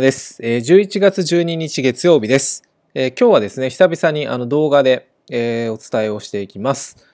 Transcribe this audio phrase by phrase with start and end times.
[0.00, 0.40] です。
[0.42, 2.62] 11月12日月曜日です。
[2.94, 7.04] 今日はですね、久々にあの動画でお伝えをしていきます。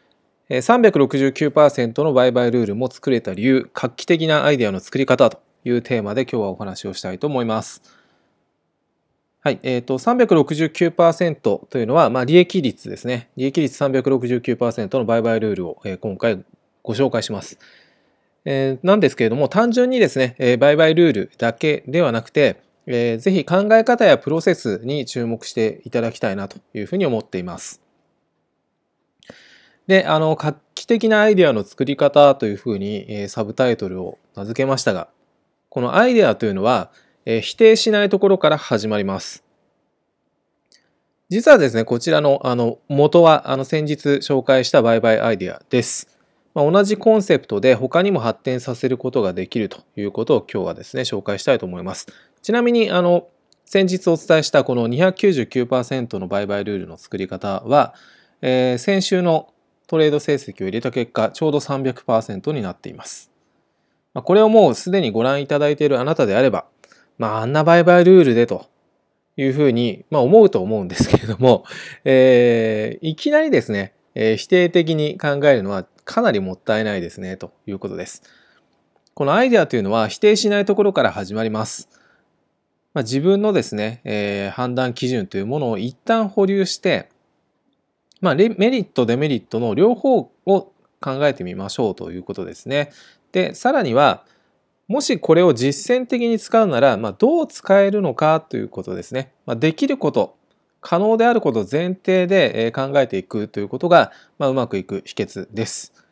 [0.51, 7.83] 369%の売買ルールも作れた理由、画期的なアイデアの作り方というテーマで今日はお話をしたいと思います。
[9.41, 13.29] はい、えっ、ー、と、369%というのは、まあ、利益率ですね。
[13.37, 16.43] 利益率369%の売買ルールを、え、今回
[16.83, 17.59] ご紹介します。
[18.47, 27.81] えー、なんですけれども、単純にですね、え、売買ルールだけではなくて、えー、ぜひ考え方やプロセスに注目していただきたいなというふうに思っています。
[29.87, 35.09] で、あの、画期的なアイデアの作り方というふうに、えー、サブタイトルを名付けましたが、
[35.69, 36.91] このアイデアというのは、
[37.27, 39.45] えー、否定しないところから始まります。
[41.31, 46.09] 実はですね、こちらのあの元はあの先日紹介した売買アイデアです。
[46.55, 52.07] まあ、同じコンセプトで他にも発展させることができるということを今日はですね、紹介したいと思います。
[52.45, 53.29] ちなみに、あの、
[53.65, 57.95] 先日お伝えしたこの299%の売買ルールの作り方は、
[58.43, 59.49] えー、先週の
[59.87, 63.31] トレード成績を入れた結果、ちょうど300%になっています。
[64.13, 66.67] まあ、これをもうすでにご覧いただいているあなたであれば、
[67.17, 68.67] まあ、あんな売買ルールでと
[69.39, 71.65] いうふうに、まあ、思うと思うんですけれども、
[72.05, 78.23] えー、いきなりですね、えー、否定的に考えるのはかなりもったいないですね、ということです。
[79.15, 81.89] このアイデアというのは否定しないところから始まります。
[82.95, 87.11] まあ、自分のですね、えー、判断基準というものを一旦保留して、
[88.21, 90.73] まあ、メリット、デメリットの両方を考
[91.23, 92.93] えてみましょうということですね。
[93.33, 94.25] で、さらには、
[94.87, 99.33] もしこれを実践的に使うなら、まあ、どう使えるのかということですね。
[99.45, 100.37] まあ、できること、
[100.81, 106.04] 可能であることを前提で考えていくということが、まあ、うまくいく秘訣です。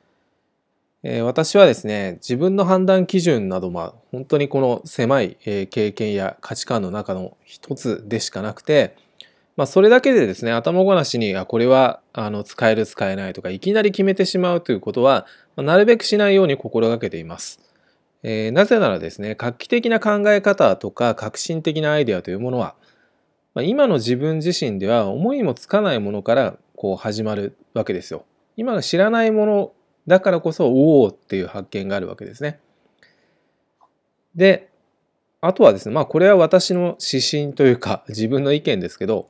[1.04, 8.96] えー、私はですね、自分の判断基準など、まあ、本当にこの狭い、え経験や価値観の中の一つでしかなくて、
[9.56, 17.60] まあ、それだけでですね、頭ごなしに、あ、これはあの使える使えないとか、いきなり決めてしまうということは、まあ、なるべくしないように心がけています。
[18.22, 22.76] えー、なぜならですね、画期的な考え方とか革新的なアイデアというものは、
[23.54, 28.24] まあ、今の自分自身では思いもつかないものからこう始まるわけですよ。
[28.56, 29.72] 今が知らないもの
[30.06, 32.60] だからこそおおっていう発見があるわけですね。
[34.34, 34.70] で
[35.40, 39.28] あとはですねまあこれは私の指針というか 自分の意見ですけど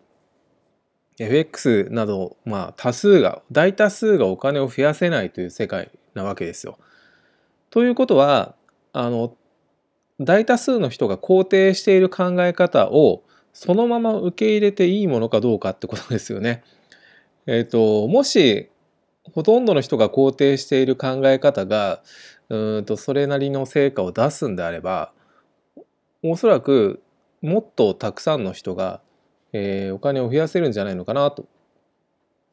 [1.19, 6.78] FX など、まあ、多数が大多数がお金を増やせないという世界なわけですよ。
[7.71, 8.54] ということは
[8.93, 9.37] あの
[10.21, 13.22] 大多数の人が肯定している考え方を
[13.53, 16.62] そのまま受け入れていいものかどうかってことですよね。
[17.47, 18.71] えっ、ー、ともし
[19.31, 22.03] ほとんどの人が肯定している考え方が
[22.49, 25.12] うんとそれなりの成果を出すんであれば
[26.22, 27.03] おそらく
[27.41, 29.00] もっとたくさんの人が、
[29.53, 31.47] えー、お金を増やせるんじゃないのかなと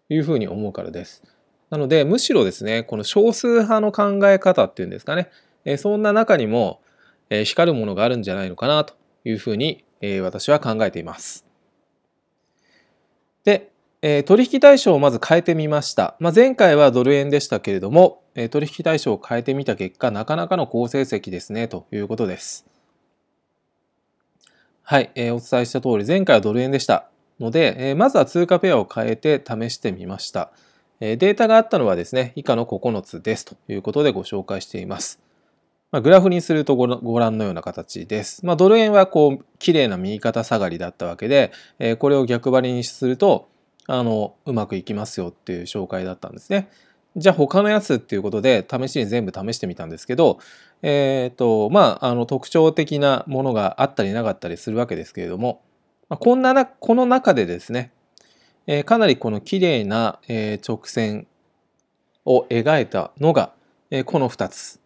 [0.09, 1.24] いうふうに思うからです。
[1.69, 5.30] なのでむしろですねこの少数派の考え方っていうんですかね、
[5.66, 6.81] えー、そんな中にも、
[7.30, 11.48] えー、光るものがあるんじゃないのかなというふうに、えー、私は考えています。
[14.01, 16.15] えー、取引対象をまず変えてみました。
[16.19, 22.65] まあ、前回はドル円でしたけれども、えー、取引対象を変えてみた結果、なかなかの好成績ですね、ということです。
[24.83, 27.09] はい、えー、お伝えした通り、前回はドル円でした
[27.41, 30.51] ので、えー、まずは通貨ペアを変えて試してみました。
[31.01, 35.19] えー、データがあったのはですね、以下の9つですということでご紹介しています。
[35.91, 38.45] まあ、グラフにするとご覧のような形です。
[38.45, 43.49] まあ、ドル円はこう、綺麗な右肩下がりだったわけで、えー、これを逆張りにすると、
[43.91, 46.69] あのうまくいきますよっていう紹介だったんですね。
[47.16, 50.38] じゃあ他のやつっていうことで試しに全部試してみたんですけど、
[50.83, 55.63] えっ、ー、とまああの特徴的なものがあったりなかったりするわけですけれども、
[56.07, 57.91] ま、こんななこの中でですね、
[58.67, 61.25] えー、かなりこの綺麗な、えー、直線
[62.25, 63.53] を描いたのが、
[63.89, 64.79] え、この2つ。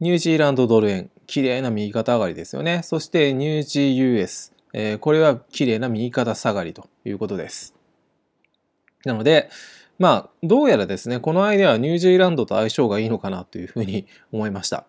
[0.00, 2.82] ニュージーランドドル円、綺麗な右肩上がりですよね。
[2.82, 7.74] そしてニュージー US、えー、これは綺麗な右肩下がりということです。
[9.04, 9.50] なので、
[9.98, 14.86] まあ、どうやらですね、このアイデアはニュージーランドと相性がいいのかなというふうに思いました。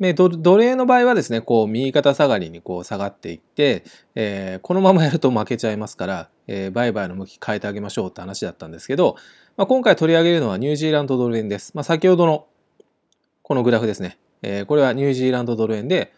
[0.00, 3.84] で奴隷の場合はですね、こう右肩下がりにこう下がっていって、
[4.16, 9.16] えー、このままやると負けちゃいますから、えー、売買の向き変えてあげましょうって話だったんですけど、
[9.56, 11.72] まあ、今回取り上げるのはニュージーランドドル円です。
[11.74, 12.46] まあ、先ほどの
[13.42, 16.12] このグラフですね、えー、これはニュージーランドドル円で、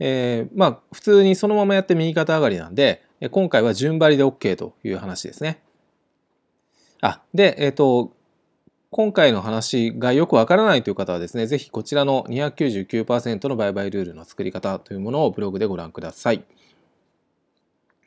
[0.00, 5.62] えー、まあ普通にそのままやって右肩上がりなんで、今回は順張りで OK という話ですね。
[7.02, 8.12] あ、で、えっ、ー、と、
[8.90, 16.44] 今回の話がよくわからないという方はですね、ぜひこちらの299%の売買ルールの作り方というものをブログでご覧ください。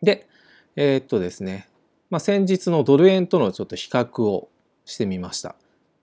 [0.01, 0.27] で、
[0.75, 1.69] えー、っとですね、
[2.09, 4.49] まあ、先日のドル円とのちょっと比較を
[4.85, 5.55] してみました。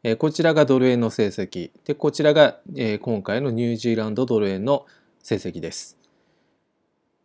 [0.02, 1.70] え、こちらがドル円の成績。
[1.84, 4.86] で、こちらが、え、今回のニュージーランドドル円の
[5.22, 6.00] 成績です。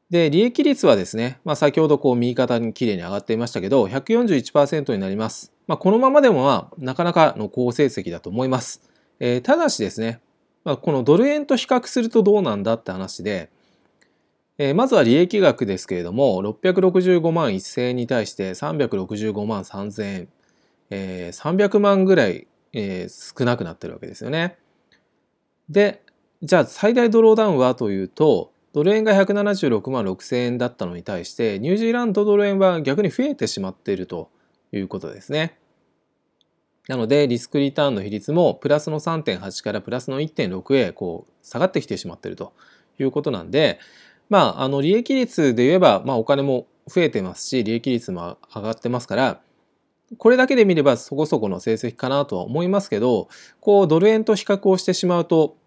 [0.09, 5.51] で、利益率はですね、まあ、先ほどこう右肩に綺麗に上がっていましたけど、141%になります。
[5.67, 8.81] まあ、このままでもまあ、なかなかの好成績だと思います。
[9.19, 10.21] えー、ただしですね、
[10.63, 13.49] まあ、このドル円と比較するとどうなんだって話で、
[14.57, 20.27] えー、まずは利益額ですけれども、665万1000円に対して365万3000円、
[20.91, 24.57] えー、300万ぐらい、えー、少なくなってるわけですよね。
[25.67, 26.03] で、
[26.45, 34.29] じゃあ最大ドローダウンはというと、ドル円が176万6000円だったのに対して、ニュージーランドドル円は逆に増えてしまっていると
[34.71, 35.57] いうことですね。
[36.87, 42.53] なので、リスクリターンの比率もプラスの3.8からプラスの1.6へこう下がってきてしまっていると
[42.99, 43.79] いうことなんで、
[44.29, 49.41] まあ、あの利益率で言えば、まあ、お金も増えてますし、利益率も上がってますから、
[50.19, 53.29] これだけで見ればそこそこの成績かなとは思いますけど、
[53.61, 55.57] こうドル円と比較をしてしまうと、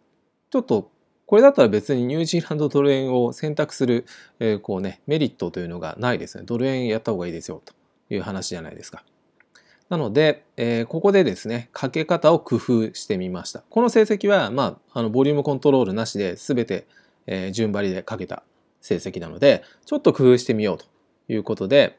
[0.51, 0.91] ちょっと
[1.29, 4.07] これだったら別にニュージーランドドル円を選択する、
[4.41, 6.45] えー、こうね、メリットというのがないですね。
[6.47, 7.75] ドル円やった方がいいですよと
[8.09, 9.05] いう話じゃないですか。
[9.91, 13.63] なので、えー、ここでですね、かけ方を工夫してみました。
[13.69, 16.87] この成績は、まあ、あのボリュームコントロールなしで全て、
[17.27, 18.43] えー、順張りでかけた
[18.81, 20.87] 成績なので、ちょっと工夫してみようと
[21.29, 21.99] いうことで、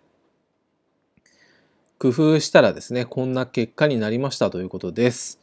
[1.99, 5.39] 工夫したらですね、こんな結果になりましたということです。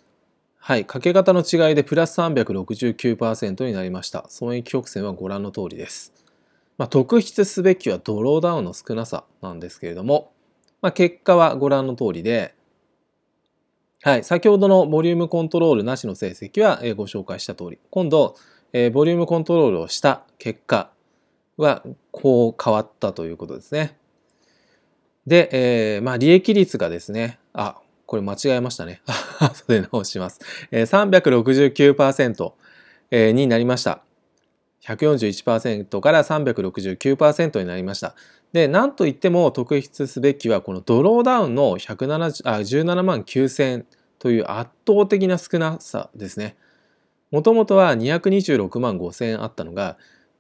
[0.67, 4.27] はい、かけ方の違いでプラス369%になりました。
[4.29, 6.13] 損益曲線はご覧の通りです。
[6.77, 10.33] まあ、特筆すべきはドローダウンの少なさなんですけれども、
[10.83, 12.57] まあ、結果はご覧の通りで、
[14.03, 18.35] はい、先ほどのボリュームコントロールなしの成績はご紹介した通り、今度、
[18.73, 20.91] えー、ボリュームコントロールをした結果
[21.57, 23.97] はこう変わったということですね。
[25.29, 29.03] で、えー、まあ利益率がですね、あ、これ間違えましたね。
[29.41, 30.41] 後で直します。
[30.71, 32.53] 369%
[33.33, 34.03] になりました。
[34.83, 38.15] 141%から369%になりました。
[38.53, 43.85] で、なんといっても特筆すべきは、このドローダウンの170あ17万9000
[44.19, 46.57] という圧倒的な少なさですね。
[47.33, 49.99] もともとは226万5000あったのが、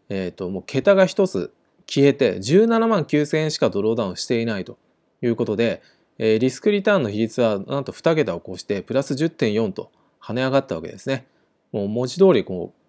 [0.08, 1.52] えっ、ー、と、もう桁が一つ
[1.86, 4.78] 消えて17万9000円しかドローダウンしていないと
[5.22, 5.82] いうことで、
[6.18, 9.90] えリスクリターンの比率はなんと2桁を越してプラス10.4と
[10.22, 11.26] 跳ね上がったわけですね。
[11.72, 12.86] もう文字通りこう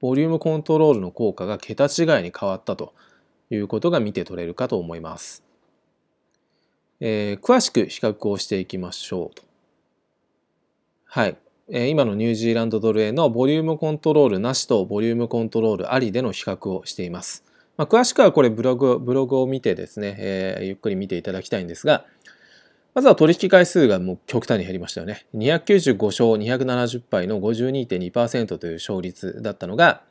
[0.00, 2.92] ボリュームコントロールの効果が桁違いに変わったと
[3.50, 5.44] いうことが見て取れるかと思います。
[7.00, 9.42] えー、詳しく比較をしていきましょうと。
[11.04, 11.36] はい。
[11.68, 17.44] え、今のニュージーランドドル円のボリュームコントロールなしとボリュームコントロールありでの比較をしています。
[17.76, 22.04] まあ、詳しくはこれブログブログを見てですね、えー、ゆっくり見ていただきたいんですが、
[22.94, 25.26] まずは取引回数がもう極端に減りましたよね。
[25.34, 30.02] 295勝270敗の52.2%という勝率だったのが、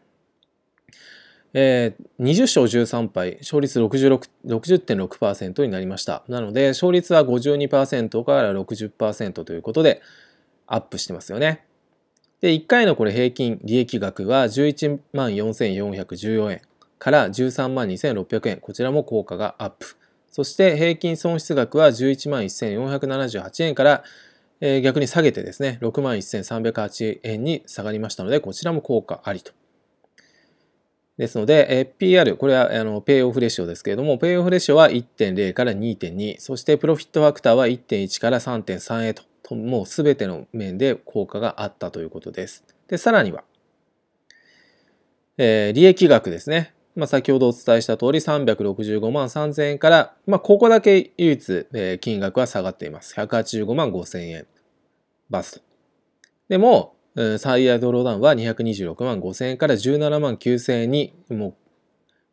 [1.54, 6.24] えー、20勝13敗、勝率60.6%になりました。
[6.28, 10.02] なので、勝率は52%から60%ということで
[10.68, 11.66] アップしてますよね。
[12.42, 16.62] で、1回のこれ平均利益額は11万4414円
[17.00, 18.60] から13万2600円。
[18.60, 19.96] こちらも効果がアップ。
[20.34, 24.04] そして平均損失額は11万1478円から、
[24.62, 29.52] えー、逆に下げてですね、6万1308円に下がりましたので、こちらも効果ありと。
[31.20, 42.64] ですので、えー PR、これはあのペイオフレシオですけれども、ペイオフレシオは1.0から2.2、そしてプロフィットファクターは1.1から3.3へと、ともうすべての面で効果があったということです。
[42.88, 43.44] で、さらには、
[45.38, 46.74] えー、利益額ですね。
[46.96, 51.66] まあ、先ほどお伝えした通り365万3000円から、まあ、ここだけ唯一、
[52.00, 53.16] 金額は下がっています。
[53.16, 54.48] 185万5000円
[55.30, 55.62] バスト。
[56.50, 56.96] でも、
[57.38, 61.56] 最大ドローダウンは226万5000円から17万9000円に、もう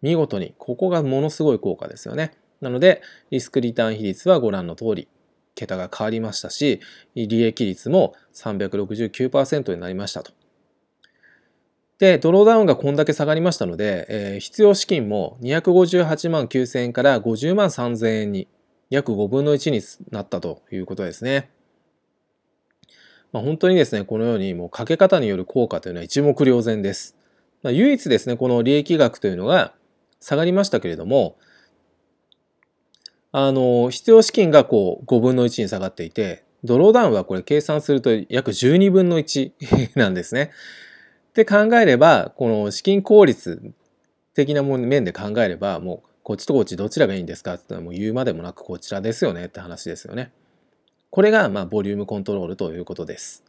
[0.03, 2.33] 見事に、ここがものすごい効果ですよね。
[2.61, 5.09] なので、リスクリターン比率はご覧の通り、
[5.55, 6.81] 桁が変わりましたし、
[7.15, 10.33] 利益率も369%になりましたと。
[12.01, 18.49] で、ドローダウンがこんだけ下がりましたので、えー、必要資金も258万9000円から50万3000円に
[18.89, 21.51] 約5分の1になったということですね。
[23.33, 27.17] まあ、本当にですね、このようにもうかけ方による効果というのは一目瞭然です。
[27.63, 29.75] まあ、唯一ですね、この利益額というのが
[30.21, 31.37] 下がりましたけれども、
[33.31, 40.51] あの、必要資金がこう5分の1に下がっていて、ドローダウンはこれ計算すると約12分の1なんですね。
[41.31, 43.73] って考えれば、この資金効率
[44.35, 50.33] 的な面で考えれば、もうこっちとこっちどちらがいいんですかってのはもう言うまでもなくこちらですよねって話ですよね。
[51.11, 53.45] これがまあボリュームコントロールということです。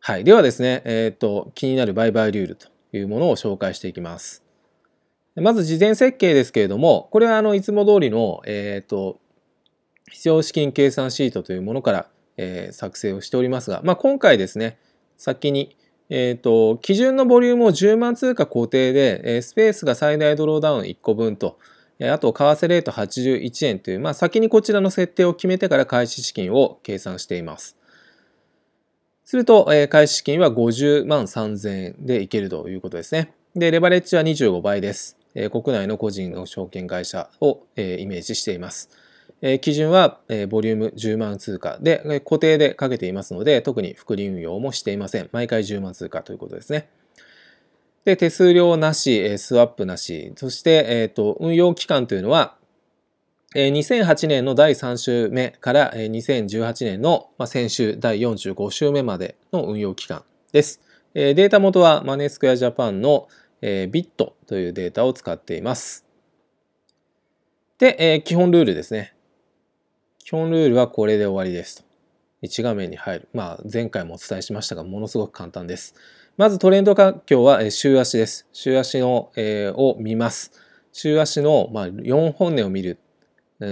[0.00, 0.24] はい。
[0.24, 4.44] ではですね、えっ、ー、と、気になる売買ルールというものを紹介していきます。
[5.36, 9.18] まず事前設計ですけれども、これはあのいつも通りの、えっ、ー、と、
[10.10, 12.06] 必要資金計算シートというものから、
[12.36, 14.78] えー、作成をしておりますが、まあ、今回ですね、
[15.16, 15.76] 先に、
[16.10, 21.58] えっ、ー、と、基準のボリュームを10万通貨固定で、えー、スペースが最大ドローダウン1個分と、
[21.98, 27.76] えあと、為替レート81円という、まあ、先にこちらの設定を決めてから開始資金を計算しています。
[29.24, 33.32] すると、えー、開始資金は50万3000円でいけるということですね。
[33.56, 35.16] で、レバレッジは25倍です。
[35.34, 38.90] えー、国内の個人の証券会社を、えー、イメージしています。
[39.42, 45.28] え基準は、えボリューム10万通貨で固定でかけていますので、特に複利運用もしていません。
[45.32, 46.88] 毎回10万通貨ということですね。
[48.04, 52.56] で、手数料なし、スワップなし、そして、えっ、と、運用期間というのは、
[53.54, 60.80] 2008年の第3週目から2018年の先週第45週目までの運用期間です。
[61.14, 63.28] データ元はマネースクエアジャパンの
[63.62, 66.04] ビットというデータを使っています。
[67.78, 69.13] で、え基本ルールですね。
[70.34, 71.84] 本ルールはこれで終わりですと。
[72.42, 73.28] 1画面に入る。
[73.32, 75.94] まあ、前回もお伝えしましたが、ものすごく簡単です。
[76.36, 78.48] まずトレンド環境は週足です。
[78.52, 80.50] 週足の、えー、を見ます。
[80.92, 82.98] 週足の、まあ、4本値を見る。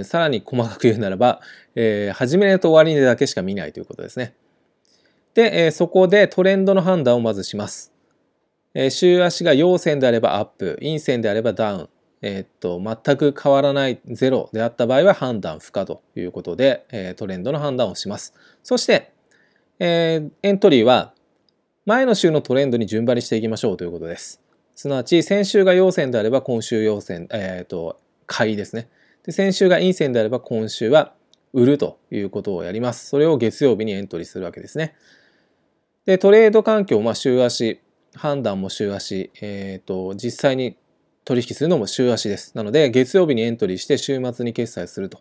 [0.04, 1.40] さらに細かく言うならば、
[1.74, 4.34] えー、始め値と終わり値だけしか見ないということですね。
[5.34, 7.92] で、えー、そこでトレンドの判断をまずします。
[8.74, 11.88] えー、週足が陽線であればアップ、陰線であればダウン、
[12.22, 18.32] え、っと、全く変わらないゼロであった場合は判断不可ということで、え、トレンドの判断をします。
[18.62, 19.12] そして、
[19.78, 21.12] え、エントリーは
[21.84, 24.40] 前の週のトレンドに順張りしていきましょうということです。
[24.76, 28.88] すなわち、先週が陽線であれば今週陽線、えっ、と、買いですね。
[29.24, 31.12] で、先週が陰線であれば今週は
[31.52, 33.08] 売るということをやります。
[33.08, 34.94] それを月曜日にエントリーするわけですね。
[36.06, 37.80] で、トレード環境、まあ、週足、
[38.14, 40.76] 判断も週足、えっ、と、実際に
[41.24, 42.56] 取引するのも週足です。
[42.56, 45.20] なので、月曜日にエントリーして週末に決済すると。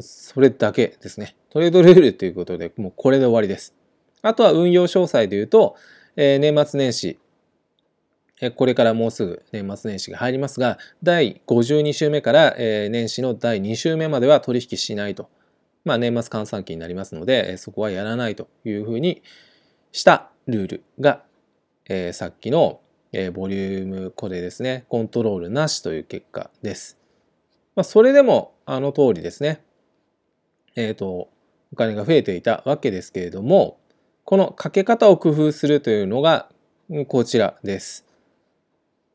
[0.00, 1.36] それだけですね。
[1.50, 3.74] トレードルールということで、もうこれで終わりです。
[4.22, 5.76] あとは運用詳細で言うと、
[6.16, 7.18] えー、年末年始、
[8.40, 15.30] えこれからもうすぐ年末年始が入りますが、第52週目から、えー、年始の第2週目までは取引しないと。
[15.84, 19.22] まあ、年末換算期になりますので、えそこはやらないというふうに
[19.92, 21.22] したルールが、
[21.88, 22.80] え、さっきの
[23.12, 26.98] えー、ボリュームこれですね、コントロールなしという結果です。
[27.74, 29.62] まあ、それでもあの通りですね、
[30.76, 31.28] えっ、ー、と、
[31.72, 33.78] お金が増えていたわけですけれども、
[34.24, 36.48] このかけ方を工夫するというのが
[37.08, 38.04] こちらです。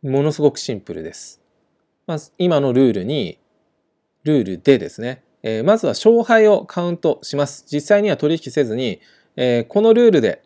[0.01, 1.41] ものすごくシンプルです。
[2.07, 3.39] まず今のルールに、
[4.23, 7.65] ルールでですね、えー、まずは勝敗をカウントします。
[7.71, 9.01] 実際には取引せずに、
[9.35, 10.43] えー、このルールで、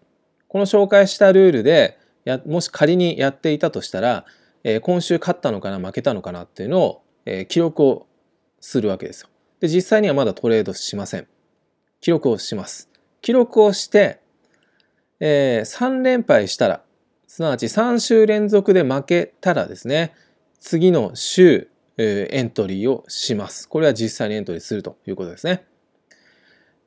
[0.47, 4.25] この紹介したルールで、やもし仮にやっていたとしたら、
[4.63, 8.07] えー、今週勝ったのかな負けたのかなっていうのを、えー、記録を
[8.59, 9.29] するわけですよ。
[9.59, 11.27] で実際にはまだトレードしません。
[12.01, 12.89] 記録をします。
[13.21, 14.19] 記録をして、
[15.19, 16.81] えー、3連敗したら
[17.27, 20.13] すなわち3週連続で負けたらですね
[20.59, 23.69] 次の週、えー、エントリーをします。
[23.69, 25.65] これは実際にエントリーするということですね。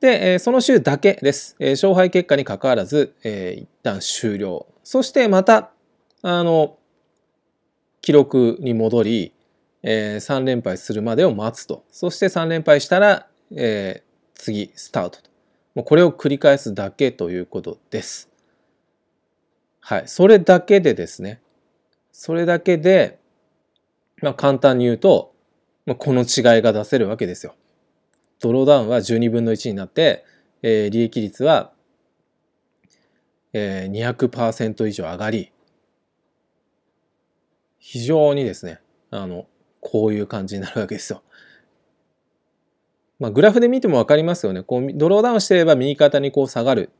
[0.01, 1.57] で、え、その週だけです。
[1.59, 4.65] え、勝敗結果にかかわらず、えー、一旦終了。
[4.83, 5.71] そしてまた、
[6.21, 6.77] あの、
[8.01, 9.33] 記録に戻り、
[9.83, 11.83] えー、3連敗するまでを待つと。
[11.91, 15.29] そして3連敗したら、えー、次、スタートと。
[15.75, 18.29] もうこれを繰り返すだけということです。
[19.81, 20.03] はい。
[20.07, 21.41] それだけでですね。
[22.13, 23.19] それだけで、
[24.21, 25.33] まあ簡単に言うと、
[25.85, 27.55] まあ、この違いが出せるわけですよ。
[28.39, 30.25] ドローダウンは12分の1になって、
[30.61, 31.71] えー、利益率は、
[33.53, 35.51] えー、200%以上上がり、
[37.79, 38.79] 非常にですね、
[39.11, 39.45] あの、
[39.81, 41.23] こういう感じになるわけですよ。
[43.19, 44.63] まあ、グラフで見てもわかりますよね。
[44.63, 46.91] こう、ドローダウンしてれば右肩にこう下がる。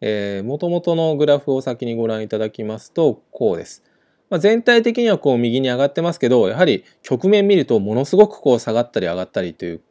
[0.00, 3.84] えー、元々のグラフを先にご覧いただきますと、こうです。
[4.30, 9.82] まあ、全体的にはこう右に上がってますけど、やはり局面見るとものすごくこう下がったり上がったりという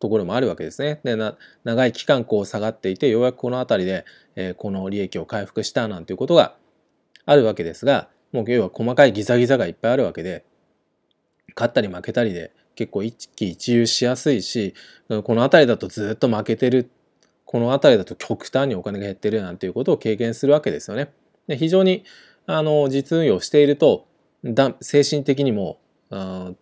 [0.00, 1.00] ところもあるわけですね。
[1.04, 1.16] で
[1.62, 4.04] 長い期間こう下がっていてようやくこの辺りで、
[4.34, 6.56] えー、この利益を回復したなんていうことが
[7.26, 10.44] あるわけですがもう要は細かいギザギザがいっぱいあるわけで
[11.54, 14.74] 勝ったり負けたりで、結構一喜一憂しやすいし
[15.08, 16.90] この辺りだとずっと負けてる
[17.44, 21.12] この辺りだと極端にお金が減ってるなんていうことを経験するわけですよね。
[21.46, 22.04] で非常に
[22.46, 24.06] あの実運用していると
[24.44, 25.78] だ精神的にも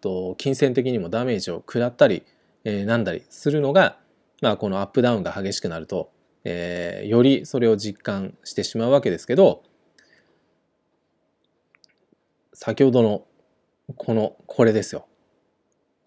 [0.01, 2.25] と金銭的にもダメージを食らったり、
[2.69, 3.97] えー、なんだりするのが、
[4.43, 6.13] まあ、このアップダウンが激しくなると、
[6.45, 9.63] えー、よりそれを実感してしまうわけですけど
[12.53, 13.25] 先ほどの
[13.97, 15.07] このこれですよ。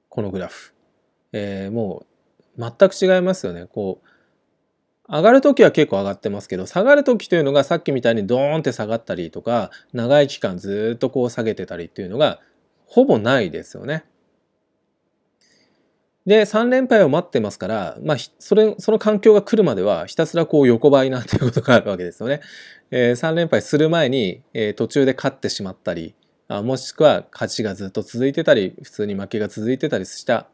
[0.10, 0.76] このグラフ、
[1.32, 2.06] えー、も
[2.58, 3.66] う全く違いますよね。
[3.66, 4.08] こう
[5.12, 12.40] 上がるときは結構上がってますけど、下がるときというのがさっきみたいにドーンって下がったりとか、長い期間ずっとこう下げてたりっていうのが
[12.86, 14.04] ほぼないですよね。
[16.26, 22.42] で、3連敗を待ってますから、まあ、それ、その環境が来るまではひたすらこう横ばいなんていうことがあるわけですよね。
[22.92, 26.14] えー、3連敗する前に、えー、途中で勝ってしまったり、
[26.48, 30.48] あもしくは勝ちがずっと続いてたり、普通に負けが続いてたりした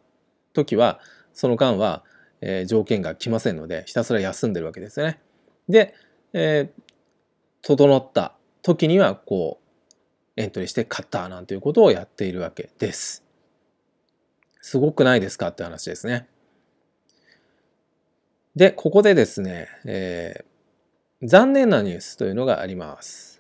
[0.54, 1.00] 時は、
[1.34, 2.04] その間は、
[2.42, 5.20] えー、条件が来ませんのでひたすら休んでるわけですよね。
[5.68, 5.94] で、
[6.34, 6.82] えー、
[7.62, 13.27] 整った時にはこうエントリーして買ったなんていうことをやっているわけです。
[14.62, 16.28] すごくないですかって話ですね。
[18.56, 23.40] で、ここでですね、えー、残念なニュースというのがあります。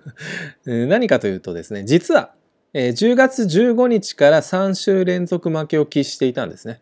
[0.66, 2.34] 何かというとですね、実は、
[2.74, 6.80] えー、10月15日から3週連続負けを喫していたんですね。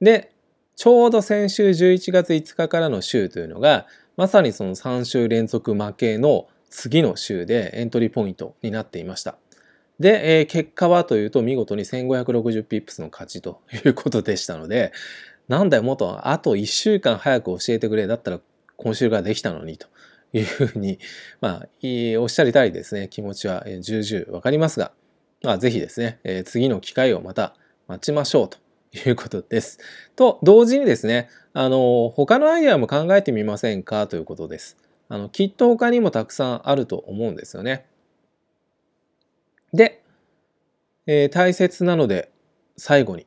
[0.00, 0.32] で、
[0.76, 9.38] ちょうど先週11月5日からの週というのが、まさにその3週連続負けの次の週でエントリーポイントになっていました。
[9.98, 14.92] で、えー、結果はというと見事に1560ピップスの勝ちということでしたので、
[15.48, 18.06] なんだよ、もっとあと1週間早く教えてくれ。
[18.06, 18.40] だったら
[18.76, 19.86] 今週ができたのにと
[20.32, 20.98] いうふうに、
[21.40, 21.68] まあ、
[22.18, 24.92] おっしゃりたいですね、気持ちは重々わかりますが、
[25.42, 27.54] まあ、ぜひですね、えー、次の機会をまた
[27.86, 28.58] 待ちましょうと
[29.08, 29.78] いうことです。
[30.16, 34.06] と同時にですね、あの他のアイデアも考えてみませんか？
[34.08, 34.76] ということです。
[35.08, 37.86] あのきっと他にもたくさんあると思うんですよね。
[39.72, 40.02] で、
[41.06, 42.30] えー、大切なので
[42.76, 43.26] 最後に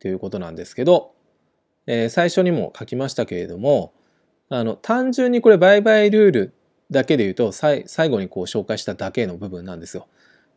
[0.00, 1.14] ということなんですけど、
[1.86, 3.92] えー、最初にも書きましたけれども
[4.48, 6.54] あの単純にこれ売買ルール
[6.90, 10.06] だけで言うと最後にこう紹介しただけの部分なんですよ。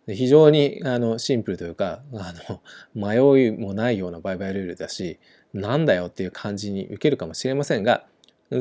[0.08, 2.62] 非常にあのシンプルというかあの
[2.96, 5.20] 迷いもないような売買ルールだし
[5.54, 8.06] なんだよっていう感じに受けるかもしれませんが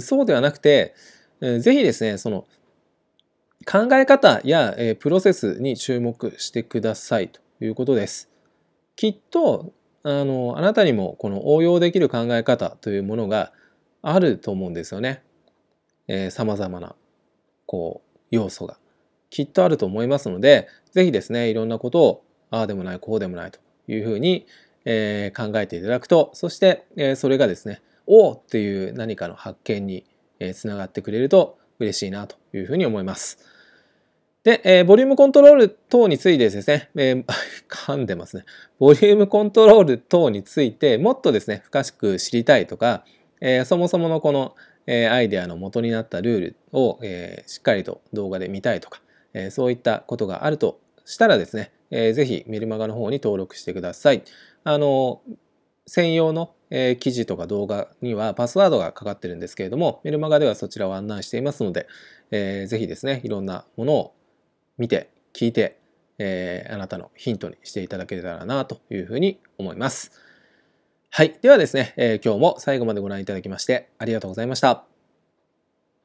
[0.01, 0.95] そうではなくて
[1.41, 2.47] 是非ですねその
[3.65, 8.31] 考え方や、えプロセスに注目してくださいということです。
[8.97, 13.53] きっとあのあなたにもこの応用できる考え方というものが
[14.03, 15.23] あると思うんですよね。
[16.31, 16.95] さまざまな
[17.67, 18.79] こう要素が。
[19.31, 24.47] きっとあると思いますので、ぜひですね、いろんなことを、ああでもない、こうでもないというふうに、
[24.85, 30.07] えー、考えていただくと、そして、えー、それがですね、おおっていう何かの発見に、
[30.39, 33.39] えー、つながってくれると嬉しいなというふうに思います。
[34.45, 37.25] で、えー、ボリュームコントロール等についてですね、えー、
[37.69, 38.45] 噛んでますね。
[38.79, 43.05] ボリュームコントロール等についてもっとですね、深く知りたいとか、
[43.41, 44.55] えー、そもそものこの、
[44.87, 49.03] え、アイデアの元になったルールを、え、しっかりと動画で見たいとか、
[49.35, 54.23] えそういったことがあるとしたらですね、えー、ぜひメルマガの方に登録してください。
[54.63, 55.23] あの
[55.87, 61.87] 専用の、えー、記事とか動画にはパスワードがかかってるんですけれども、メルマガではそちらを案内していますので、
[62.31, 64.15] えー、ぜひですね、いろんなものを
[64.79, 65.79] 見て、聞いて、
[66.19, 70.13] えー、あなたのヒントにしていただけたらなというふうに思います。
[71.11, 71.39] はい。
[71.41, 74.96] ではですね、えー、今日も最後までご覧いただきましてありがとうございました。